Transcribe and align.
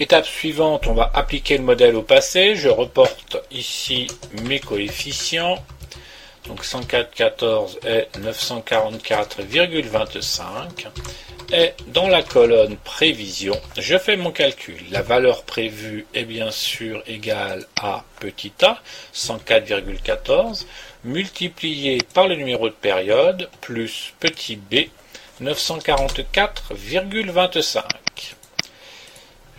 Étape 0.00 0.24
suivante, 0.24 0.86
on 0.86 0.94
va 0.94 1.10
appliquer 1.12 1.58
le 1.58 1.64
modèle 1.64 1.94
au 1.94 2.00
passé. 2.00 2.56
Je 2.56 2.70
reporte 2.70 3.36
ici 3.50 4.06
mes 4.44 4.58
coefficients. 4.58 5.62
Donc 6.46 6.64
104,14 6.64 7.86
est 7.86 8.08
944,25. 8.18 10.86
Et 11.52 11.72
dans 11.88 12.08
la 12.08 12.22
colonne 12.22 12.78
prévision, 12.78 13.60
je 13.76 13.98
fais 13.98 14.16
mon 14.16 14.30
calcul. 14.30 14.80
La 14.90 15.02
valeur 15.02 15.42
prévue 15.42 16.06
est 16.14 16.24
bien 16.24 16.50
sûr 16.50 17.02
égale 17.06 17.66
à 17.78 18.02
petit 18.20 18.54
a, 18.62 18.80
104,14, 19.14 20.64
multiplié 21.04 21.98
par 22.14 22.26
le 22.26 22.36
numéro 22.36 22.70
de 22.70 22.74
période, 22.74 23.50
plus 23.60 24.14
petit 24.18 24.56
b, 24.56 24.86
944,25. 25.42 27.82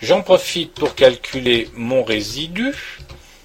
J'en 0.01 0.23
profite 0.23 0.73
pour 0.73 0.95
calculer 0.95 1.69
mon 1.75 2.03
résidu. 2.03 2.73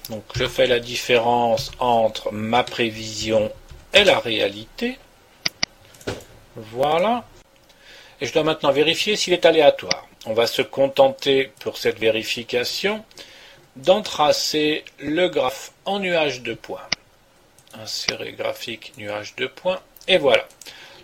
Donc 0.09 0.23
je 0.35 0.47
fais 0.47 0.65
la 0.65 0.79
différence 0.79 1.71
entre 1.79 2.31
ma 2.31 2.63
prévision 2.63 3.51
et 3.93 4.03
la 4.03 4.17
réalité. 4.17 4.97
Voilà. 6.55 7.25
Et 8.19 8.25
je 8.25 8.33
dois 8.33 8.43
maintenant 8.43 8.71
vérifier 8.71 9.15
s'il 9.15 9.33
est 9.33 9.45
aléatoire. 9.45 10.07
On 10.25 10.33
va 10.33 10.47
se 10.47 10.63
contenter 10.63 11.51
pour 11.59 11.77
cette 11.77 11.99
vérification 11.99 13.05
d'en 13.75 14.01
tracer 14.01 14.83
le 14.97 15.27
graphe 15.27 15.71
en 15.85 15.99
nuage 15.99 16.41
de 16.41 16.55
points. 16.55 16.89
Insérer 17.75 18.31
graphique 18.31 18.93
nuage 18.97 19.35
de 19.35 19.45
points. 19.45 19.79
Et 20.07 20.17
voilà. 20.17 20.47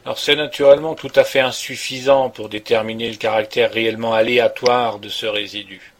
Alors 0.05 0.19
c'est 0.19 0.35
naturellement 0.35 0.95
tout 0.95 1.11
à 1.15 1.23
fait 1.23 1.39
insuffisant 1.39 2.29
pour 2.29 2.49
déterminer 2.49 3.09
le 3.09 3.15
caractère 3.15 3.71
réellement 3.71 4.13
aléatoire 4.13 4.99
de 4.99 5.07
ce 5.07 5.25
résidu. 5.25 5.93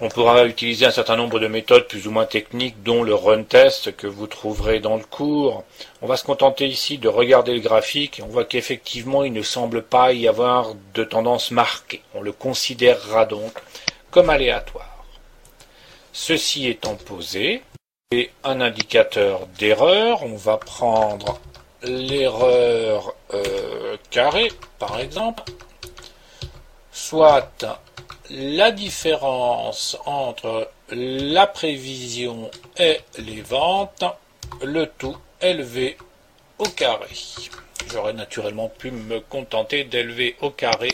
On 0.00 0.08
pourra 0.08 0.44
utiliser 0.46 0.86
un 0.86 0.90
certain 0.90 1.16
nombre 1.16 1.38
de 1.38 1.46
méthodes 1.46 1.86
plus 1.86 2.06
ou 2.06 2.10
moins 2.10 2.24
techniques, 2.24 2.82
dont 2.82 3.02
le 3.02 3.14
run 3.14 3.42
test 3.42 3.94
que 3.94 4.06
vous 4.06 4.26
trouverez 4.26 4.80
dans 4.80 4.96
le 4.96 5.04
cours. 5.04 5.64
On 6.00 6.06
va 6.06 6.16
se 6.16 6.24
contenter 6.24 6.66
ici 6.66 6.96
de 6.96 7.08
regarder 7.08 7.52
le 7.52 7.60
graphique 7.60 8.18
et 8.18 8.22
on 8.22 8.28
voit 8.28 8.44
qu'effectivement 8.44 9.22
il 9.22 9.34
ne 9.34 9.42
semble 9.42 9.82
pas 9.82 10.12
y 10.12 10.26
avoir 10.26 10.74
de 10.94 11.04
tendance 11.04 11.50
marquée. 11.50 12.00
On 12.14 12.22
le 12.22 12.32
considérera 12.32 13.26
donc 13.26 13.52
comme 14.10 14.30
aléatoire. 14.30 15.04
Ceci 16.12 16.68
étant 16.68 16.94
posé, 16.94 17.62
et 18.12 18.30
un 18.44 18.60
indicateur 18.60 19.46
d'erreur, 19.58 20.22
on 20.22 20.36
va 20.36 20.56
prendre 20.56 21.40
l'erreur 21.84 23.14
euh, 23.32 23.96
carrée, 24.10 24.50
par 24.78 24.98
exemple, 24.98 25.44
soit 26.92 27.66
la 28.30 28.70
différence 28.70 29.96
entre 30.06 30.70
la 30.90 31.46
prévision 31.46 32.50
et 32.78 32.98
les 33.18 33.42
ventes, 33.42 34.04
le 34.62 34.86
tout 34.86 35.16
élevé 35.40 35.96
au 36.58 36.64
carré. 36.64 37.08
J'aurais 37.90 38.12
naturellement 38.12 38.68
pu 38.68 38.90
me 38.90 39.20
contenter 39.20 39.84
d'élever 39.84 40.36
au 40.40 40.50
carré 40.50 40.92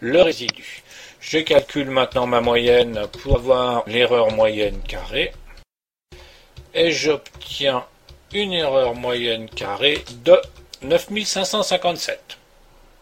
le 0.00 0.22
résidu. 0.22 0.82
Je 1.20 1.38
calcule 1.38 1.90
maintenant 1.90 2.26
ma 2.26 2.40
moyenne 2.40 3.06
pour 3.22 3.36
avoir 3.36 3.84
l'erreur 3.86 4.30
moyenne 4.32 4.80
carrée 4.88 5.32
et 6.72 6.90
j'obtiens 6.90 7.84
une 8.32 8.52
erreur 8.52 8.94
moyenne 8.94 9.48
carrée 9.48 10.04
de 10.24 10.40
9557. 10.82 12.38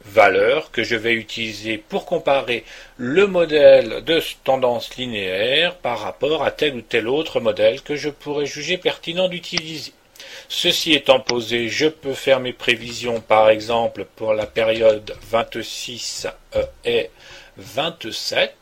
Valeur 0.05 0.71
que 0.71 0.83
je 0.83 0.97
vais 0.97 1.13
utiliser 1.13 1.77
pour 1.77 2.07
comparer 2.07 2.65
le 2.97 3.27
modèle 3.27 4.03
de 4.05 4.23
tendance 4.45 4.97
linéaire 4.97 5.77
par 5.77 5.99
rapport 5.99 6.43
à 6.45 6.51
tel 6.51 6.77
ou 6.77 6.81
tel 6.81 7.09
autre 7.09 7.41
modèle 7.41 7.83
que 7.83 7.97
je 7.97 8.09
pourrais 8.09 8.47
juger 8.47 8.79
pertinent 8.79 9.29
d'utiliser. 9.29 9.93
Ceci 10.49 10.95
étant 10.95 11.21
posé, 11.21 11.69
je 11.69 11.87
peux 11.87 12.15
faire 12.15 12.41
mes 12.41 12.53
prévisions 12.55 13.21
par 13.21 13.51
exemple 13.51 14.07
pour 14.17 14.33
la 14.33 14.47
période 14.47 15.15
26 15.31 16.27
et 16.85 17.11
27. 17.59 18.55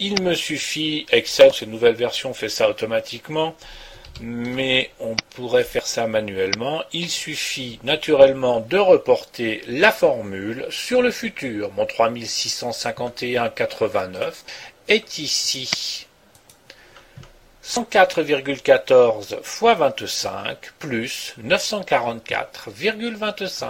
Il 0.00 0.22
me 0.22 0.34
suffit, 0.34 1.06
Excel, 1.10 1.52
cette 1.52 1.68
nouvelle 1.68 1.94
version 1.94 2.34
fait 2.34 2.48
ça 2.48 2.68
automatiquement, 2.68 3.56
mais 4.20 4.90
on 5.00 5.16
pourrait 5.34 5.64
faire 5.64 5.86
ça 5.86 6.06
manuellement. 6.06 6.82
Il 6.92 7.08
suffit 7.08 7.80
naturellement 7.82 8.60
de 8.60 8.76
reporter 8.78 9.62
la 9.66 9.90
formule 9.92 10.66
sur 10.70 11.00
le 11.02 11.10
futur. 11.10 11.72
Mon 11.72 11.84
3651,89 11.84 14.32
est 14.88 15.18
ici 15.18 16.06
104,14 17.64 19.42
fois 19.42 19.74
25 19.74 20.72
plus 20.78 21.34
944,25. 21.42 23.64